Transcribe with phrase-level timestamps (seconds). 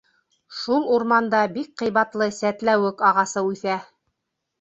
[0.59, 3.77] Шул урманда бик ҡыйбатлы сәтләүек ағасы үҫә.